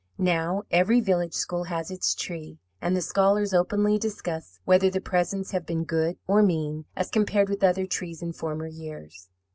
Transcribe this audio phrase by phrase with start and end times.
[0.17, 5.51] Now, every village school has its tree, and the scholars openly discuss whether the presents
[5.51, 9.29] have been 'good,' or 'mean,' as compared with other trees in former years.